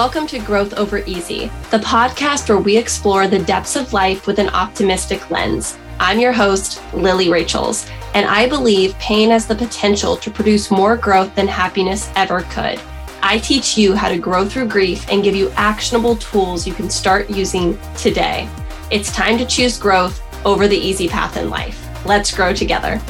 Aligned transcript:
Welcome 0.00 0.26
to 0.28 0.38
Growth 0.38 0.72
Over 0.78 1.04
Easy, 1.04 1.50
the 1.70 1.76
podcast 1.76 2.48
where 2.48 2.56
we 2.56 2.74
explore 2.74 3.28
the 3.28 3.44
depths 3.44 3.76
of 3.76 3.92
life 3.92 4.26
with 4.26 4.38
an 4.38 4.48
optimistic 4.48 5.30
lens. 5.30 5.76
I'm 5.98 6.18
your 6.18 6.32
host, 6.32 6.82
Lily 6.94 7.28
Rachels, 7.28 7.86
and 8.14 8.24
I 8.26 8.48
believe 8.48 8.94
pain 8.94 9.28
has 9.28 9.46
the 9.46 9.54
potential 9.54 10.16
to 10.16 10.30
produce 10.30 10.70
more 10.70 10.96
growth 10.96 11.34
than 11.34 11.46
happiness 11.46 12.10
ever 12.16 12.40
could. 12.44 12.80
I 13.22 13.40
teach 13.40 13.76
you 13.76 13.94
how 13.94 14.08
to 14.08 14.16
grow 14.16 14.48
through 14.48 14.68
grief 14.68 15.06
and 15.10 15.22
give 15.22 15.36
you 15.36 15.50
actionable 15.50 16.16
tools 16.16 16.66
you 16.66 16.72
can 16.72 16.88
start 16.88 17.28
using 17.28 17.78
today. 17.98 18.48
It's 18.90 19.12
time 19.12 19.36
to 19.36 19.44
choose 19.44 19.76
growth 19.76 20.22
over 20.46 20.66
the 20.66 20.78
easy 20.78 21.08
path 21.08 21.36
in 21.36 21.50
life. 21.50 21.86
Let's 22.06 22.34
grow 22.34 22.54
together. 22.54 23.02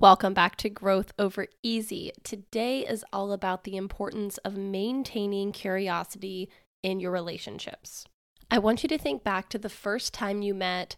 Welcome 0.00 0.32
back 0.32 0.54
to 0.58 0.70
Growth 0.70 1.12
Over 1.18 1.48
Easy. 1.60 2.12
Today 2.22 2.86
is 2.86 3.04
all 3.12 3.32
about 3.32 3.64
the 3.64 3.76
importance 3.76 4.38
of 4.38 4.56
maintaining 4.56 5.50
curiosity 5.50 6.48
in 6.84 7.00
your 7.00 7.10
relationships. 7.10 8.04
I 8.48 8.60
want 8.60 8.84
you 8.84 8.88
to 8.90 8.96
think 8.96 9.24
back 9.24 9.48
to 9.48 9.58
the 9.58 9.68
first 9.68 10.14
time 10.14 10.40
you 10.40 10.54
met 10.54 10.94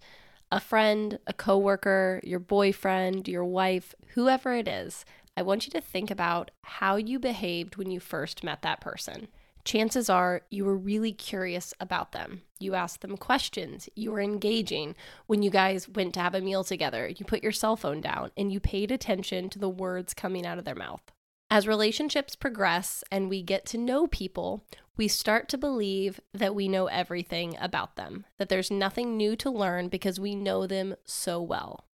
a 0.53 0.61
friend, 0.61 1.19
a 1.27 1.33
coworker, 1.33 2.21
your 2.25 2.41
boyfriend, 2.41 3.27
your 3.27 3.47
wife, 3.47 3.95
whoever 4.09 4.53
it 4.53 4.69
is. 4.69 5.07
I 5.35 5.41
want 5.41 5.65
you 5.65 5.71
to 5.71 5.81
think 5.81 6.11
about 6.11 6.51
how 6.65 6.97
you 6.97 7.19
behaved 7.19 7.77
when 7.77 7.91
you 7.91 8.01
first 8.01 8.45
met 8.45 8.61
that 8.61 8.83
person 8.83 9.29
chances 9.65 10.11
are 10.11 10.43
you 10.51 10.65
were 10.65 10.77
really 10.77 11.13
curious 11.13 11.75
about 11.81 12.13
them. 12.13 12.43
You 12.59 12.75
asked 12.75 13.01
them 13.01 13.17
questions. 13.17 13.89
You 13.95 14.13
were 14.13 14.21
engaging. 14.21 14.95
When 15.27 15.43
you 15.43 15.51
guys 15.51 15.89
went 15.89 16.15
to 16.15 16.21
have 16.21 16.35
a 16.35 16.41
meal 16.41 16.65
together, 16.65 17.09
you 17.09 17.25
put 17.25 17.43
your 17.43 17.53
cell 17.53 17.77
phone 17.77 18.01
down 18.01 18.31
and 18.37 18.53
you 18.53 18.61
paid 18.61 18.91
attention 18.91 19.49
to 19.51 19.59
the 19.59 19.69
words 19.69 20.15
coming 20.15 20.47
out 20.47 20.59
of 20.59 20.65
their 20.65 20.75
mouth. 20.75 21.03
As 21.51 21.67
relationships 21.67 22.37
progress 22.37 23.03
and 23.11 23.29
we 23.29 23.43
get 23.43 23.67
to 23.67 23.79
know 23.79 24.07
people, 24.07 24.65
we 24.97 25.09
start 25.09 25.49
to 25.49 25.59
believe 25.59 26.21
that 26.33 26.55
we 26.55 26.69
know 26.69 26.87
everything 26.87 27.57
about 27.61 27.97
them, 27.97 28.25
that 28.39 28.49
there's 28.49 28.71
nothing 28.71 29.17
new 29.17 29.35
to 29.37 29.51
learn 29.51 29.89
because 29.89 30.21
we 30.21 30.37
know 30.37 30.67
them 30.67 30.95
so 31.05 31.43
well, 31.43 31.87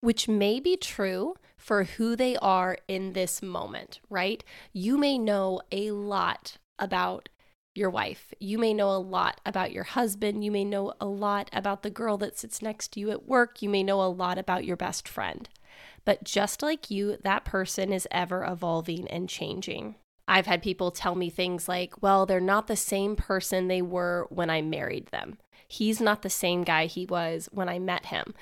which 0.00 0.28
may 0.28 0.60
be 0.60 0.76
true 0.76 1.36
for 1.56 1.84
who 1.84 2.16
they 2.16 2.36
are 2.36 2.78
in 2.86 3.14
this 3.14 3.40
moment, 3.40 4.00
right? 4.10 4.44
You 4.72 4.98
may 4.98 5.18
know 5.18 5.60
a 5.72 5.90
lot 5.92 6.58
about 6.78 7.28
your 7.74 7.90
wife. 7.90 8.34
You 8.40 8.58
may 8.58 8.74
know 8.74 8.90
a 8.90 8.98
lot 8.98 9.40
about 9.46 9.72
your 9.72 9.84
husband. 9.84 10.44
You 10.44 10.50
may 10.50 10.64
know 10.64 10.92
a 11.00 11.06
lot 11.06 11.48
about 11.52 11.82
the 11.82 11.90
girl 11.90 12.18
that 12.18 12.38
sits 12.38 12.60
next 12.60 12.92
to 12.92 13.00
you 13.00 13.10
at 13.10 13.26
work. 13.26 13.62
You 13.62 13.68
may 13.68 13.82
know 13.82 14.02
a 14.02 14.08
lot 14.08 14.38
about 14.38 14.64
your 14.64 14.76
best 14.76 15.08
friend. 15.08 15.48
But 16.04 16.24
just 16.24 16.62
like 16.62 16.90
you, 16.90 17.18
that 17.22 17.44
person 17.44 17.92
is 17.92 18.08
ever 18.10 18.44
evolving 18.44 19.06
and 19.08 19.28
changing. 19.28 19.96
I've 20.26 20.46
had 20.46 20.62
people 20.62 20.90
tell 20.90 21.14
me 21.14 21.30
things 21.30 21.68
like, 21.68 22.02
well, 22.02 22.26
they're 22.26 22.40
not 22.40 22.66
the 22.66 22.76
same 22.76 23.16
person 23.16 23.68
they 23.68 23.80
were 23.80 24.26
when 24.28 24.50
I 24.50 24.60
married 24.60 25.06
them. 25.06 25.38
He's 25.68 26.00
not 26.00 26.22
the 26.22 26.30
same 26.30 26.64
guy 26.64 26.86
he 26.86 27.06
was 27.06 27.48
when 27.52 27.68
I 27.68 27.78
met 27.78 28.06
him. 28.06 28.34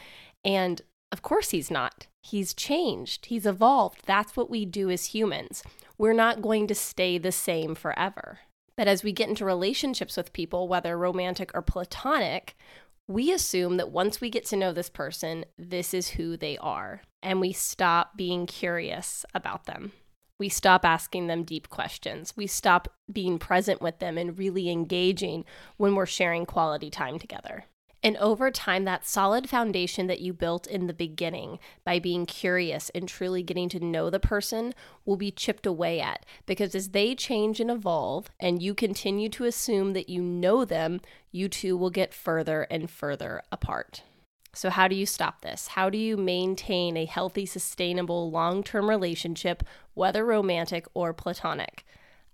And 0.45 0.83
of 1.13 1.23
course, 1.23 1.51
he's 1.51 1.71
not. 1.71 2.07
He's 2.27 2.55
changed, 2.55 3.27
he's 3.27 3.47
evolved. 3.47 4.03
That's 4.07 4.37
what 4.37 4.51
we 4.51 4.65
do 4.65 4.91
as 4.91 5.07
humans 5.07 5.63
we're 5.99 6.13
not 6.13 6.43
going 6.43 6.67
to 6.67 6.75
stay 6.75 7.19
the 7.19 7.33
same 7.33 7.75
forever. 7.75 8.41
But 8.77 8.89
as 8.89 9.03
we 9.03 9.13
get 9.13 9.29
into 9.29 9.45
relationships 9.45 10.17
with 10.17 10.33
people, 10.33 10.69
whether 10.69 10.99
romantic 10.99 11.51
or 11.55 11.63
platonic, 11.63 12.57
we 13.09 13.33
assume 13.33 13.79
that 13.79 13.91
once 13.91 14.21
we 14.21 14.29
get 14.29 14.45
to 14.47 14.57
know 14.57 14.73
this 14.73 14.91
person, 14.91 15.45
this 15.57 15.95
is 15.95 16.11
who 16.11 16.37
they 16.37 16.59
are, 16.59 17.03
and 17.23 17.41
we 17.41 17.53
stop 17.53 18.17
being 18.17 18.47
curious 18.47 19.25
about 19.33 19.65
them. 19.65 19.93
We 20.39 20.51
stop 20.51 20.85
asking 20.85 21.29
them 21.29 21.45
deep 21.45 21.71
questions. 21.71 22.35
We 22.37 22.47
stop 22.47 22.89
being 23.11 23.39
present 23.39 23.81
with 23.81 24.01
them 24.01 24.19
and 24.19 24.39
really 24.39 24.69
engaging 24.69 25.47
when 25.79 25.95
we're 25.95 26.05
sharing 26.05 26.45
quality 26.45 26.91
time 26.91 27.19
together. 27.19 27.65
And 28.07 28.17
over 28.19 28.53
time, 28.53 28.85
that 28.85 29.05
solid 29.05 29.49
foundation 29.49 30.07
that 30.07 30.21
you 30.21 30.33
built 30.33 30.69
in 30.69 30.87
the 30.87 30.95
beginning 30.95 31.59
by 31.85 31.99
being 31.99 32.25
curious 32.25 32.89
and 32.91 33.09
truly 33.09 33.43
getting 33.43 33.69
to 33.71 33.85
know 33.85 34.11
the 34.11 34.21
person 34.21 34.75
will 35.05 35.17
be 35.17 35.33
chipped 35.33 35.67
away 35.67 36.01
at. 36.01 36.25
Because 36.47 36.77
as 36.77 36.91
they 36.91 37.17
change 37.17 37.59
and 37.59 37.69
evolve, 37.69 38.31
and 38.39 38.63
you 38.63 38.75
continue 38.75 39.29
to 39.31 39.43
assume 39.43 39.93
that 39.95 40.09
you 40.09 40.23
know 40.23 40.65
them, 40.65 41.01
you 41.33 41.49
two 41.49 41.77
will 41.77 41.91
get 41.91 42.15
further 42.15 42.69
and 42.71 42.89
further 42.89 43.43
apart. 43.51 44.05
So, 44.55 44.71
how 44.71 44.87
do 44.87 44.95
you 44.95 45.05
stop 45.05 45.41
this? 45.41 45.67
How 45.67 45.91
do 45.91 45.99
you 45.99 46.17
maintain 46.17 46.97
a 46.97 47.07
healthy, 47.07 47.45
sustainable, 47.45 48.31
long 48.31 48.63
term 48.63 48.89
relationship, 48.89 49.65
whether 49.95 50.25
romantic 50.25 50.87
or 50.95 51.13
platonic? 51.13 51.85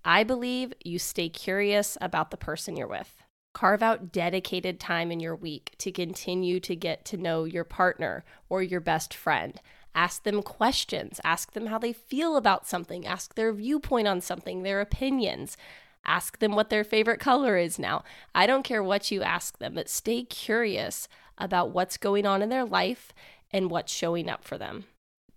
I 0.05 0.23
believe 0.23 0.75
you 0.85 0.99
stay 0.99 1.31
curious 1.31 1.97
about 2.03 2.31
the 2.31 2.37
person 2.37 2.77
you're 2.77 2.87
with. 2.87 3.23
Carve 3.53 3.83
out 3.83 4.13
dedicated 4.13 4.81
time 4.81 5.13
in 5.13 5.21
your 5.21 5.37
week 5.37 5.73
to 5.79 5.93
continue 5.93 6.59
to 6.61 6.75
get 6.75 7.05
to 7.07 7.17
know 7.17 7.45
your 7.45 7.65
partner 7.65 8.25
or 8.49 8.63
your 8.63 8.81
best 8.81 9.13
friend. 9.13 9.61
Ask 9.95 10.23
them 10.23 10.43
questions. 10.43 11.21
Ask 11.23 11.53
them 11.53 11.67
how 11.67 11.79
they 11.79 11.93
feel 11.93 12.37
about 12.37 12.67
something. 12.67 13.07
Ask 13.07 13.35
their 13.35 13.53
viewpoint 13.53 14.09
on 14.09 14.21
something, 14.21 14.63
their 14.63 14.81
opinions. 14.81 15.57
Ask 16.05 16.39
them 16.39 16.53
what 16.53 16.71
their 16.71 16.83
favorite 16.83 17.21
color 17.21 17.57
is 17.57 17.79
now. 17.79 18.03
I 18.35 18.47
don't 18.47 18.65
care 18.65 18.83
what 18.83 19.11
you 19.11 19.23
ask 19.23 19.59
them, 19.59 19.75
but 19.75 19.89
stay 19.89 20.25
curious 20.25 21.07
about 21.37 21.71
what's 21.71 21.97
going 21.97 22.27
on 22.27 22.43
in 22.43 22.49
their 22.49 22.65
life 22.65 23.13
and 23.51 23.71
what's 23.71 23.93
showing 23.93 24.29
up 24.29 24.45
for 24.45 24.57
them. 24.57 24.85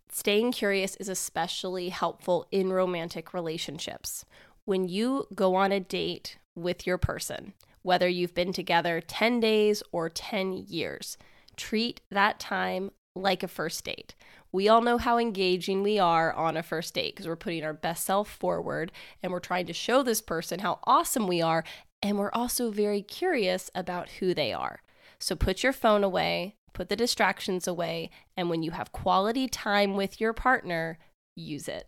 Staying 0.10 0.54
curious 0.54 0.96
is 0.96 1.10
especially 1.10 1.90
helpful 1.90 2.48
in 2.50 2.72
romantic 2.72 3.34
relationships. 3.34 4.24
When 4.64 4.88
you 4.88 5.28
go 5.36 5.56
on 5.56 5.74
a 5.74 5.80
date 5.82 6.38
with 6.56 6.88
your 6.88 6.98
person, 6.98 7.54
whether 7.86 8.08
you've 8.08 8.34
been 8.34 8.52
together 8.52 9.00
10 9.00 9.40
days 9.40 9.84
or 9.92 10.10
10 10.10 10.54
years. 10.54 11.20
Treat 11.56 12.02
that 12.10 12.40
time 12.40 12.90
like 13.16 13.44
a 13.44 13.48
first 13.48 13.86
date. 13.86 14.16
We 14.52 14.68
all 14.68 14.82
know 14.82 14.98
how 14.98 15.20
engaging 15.20 15.84
we 15.84 16.00
are 16.00 16.34
on 16.34 16.58
a 16.58 16.64
first 16.64 16.96
date 16.96 17.14
because 17.14 17.28
we're 17.28 17.36
putting 17.36 17.64
our 17.64 17.74
best 17.74 18.04
self 18.04 18.28
forward 18.28 18.92
and 19.22 19.32
we're 19.32 19.40
trying 19.40 19.68
to 19.68 19.74
show 19.74 20.02
this 20.02 20.20
person 20.20 20.62
how 20.62 20.80
awesome 20.86 21.28
we 21.28 21.44
are. 21.44 21.64
And 22.02 22.18
we're 22.18 22.32
also 22.34 22.72
very 22.72 23.04
curious 23.04 23.70
about 23.76 24.10
who 24.14 24.34
they 24.34 24.52
are. 24.52 24.82
So 25.20 25.36
put 25.36 25.62
your 25.62 25.74
phone 25.74 26.04
away, 26.04 26.56
put 26.74 26.90
the 26.90 26.96
distractions 26.96 27.68
away, 27.68 28.10
and 28.36 28.50
when 28.50 28.64
you 28.64 28.72
have 28.72 28.92
quality 28.94 29.48
time 29.48 29.96
with 29.96 30.20
your 30.20 30.34
partner, 30.34 30.98
use 31.36 31.68
it. 31.68 31.88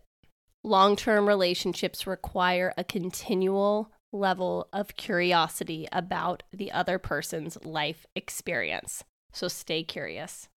Long 0.62 0.94
term 0.94 1.26
relationships 1.26 2.06
require 2.06 2.72
a 2.76 2.84
continual 2.84 3.90
level 4.12 4.68
of 4.72 4.96
curiosity 4.96 5.86
about 5.92 6.42
the 6.52 6.72
other 6.72 6.98
person's 6.98 7.58
life 7.64 8.06
experience. 8.14 9.04
So 9.32 9.48
stay 9.48 9.82
curious. 9.82 10.48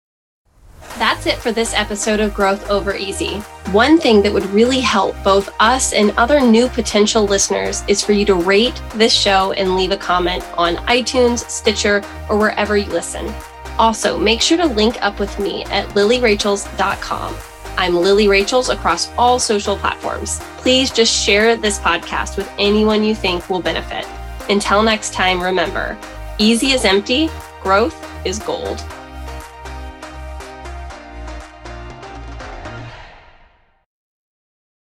That's 0.99 1.27
it 1.27 1.39
for 1.39 1.53
this 1.53 1.75
episode 1.75 2.21
of 2.21 2.35
Growth 2.35 2.71
Over 2.71 2.95
Easy. 2.95 3.39
One 3.73 3.99
thing 3.99 4.23
that 4.23 4.33
would 4.33 4.47
really 4.47 4.81
help 4.81 5.15
both 5.23 5.55
us 5.61 5.93
and 5.93 6.11
other 6.13 6.41
new 6.41 6.69
potential 6.69 7.25
listeners 7.25 7.85
is 7.87 8.03
for 8.03 8.13
you 8.13 8.25
to 8.27 8.35
rate 8.35 8.81
this 8.95 9.13
show 9.13 9.53
and 9.53 9.77
leave 9.77 9.91
a 9.93 9.97
comment 9.97 10.43
on 10.57 10.77
iTunes, 10.87 11.49
Stitcher, 11.51 12.03
or 12.29 12.39
wherever 12.39 12.77
you 12.77 12.91
listen. 12.91 13.33
Also, 13.79 14.19
make 14.19 14.41
sure 14.41 14.57
to 14.57 14.67
link 14.67 15.01
up 15.03 15.19
with 15.19 15.39
me 15.39 15.65
at 15.65 15.89
lilyrachels.com 15.91 17.35
I'm 17.81 17.97
Lily 17.97 18.29
Rachels 18.29 18.69
across 18.69 19.11
all 19.17 19.39
social 19.39 19.75
platforms. 19.75 20.39
Please 20.59 20.91
just 20.91 21.11
share 21.11 21.57
this 21.57 21.79
podcast 21.79 22.37
with 22.37 22.53
anyone 22.59 23.03
you 23.03 23.15
think 23.15 23.49
will 23.49 23.63
benefit. 23.63 24.07
Until 24.51 24.83
next 24.83 25.15
time, 25.15 25.43
remember 25.43 25.97
easy 26.37 26.73
is 26.73 26.85
empty, 26.85 27.31
growth 27.63 27.97
is 28.27 28.39
gold. 28.39 28.85